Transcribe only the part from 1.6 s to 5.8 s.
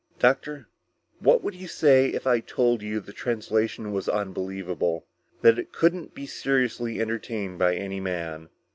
say if I told you the translation was unbelievable; that it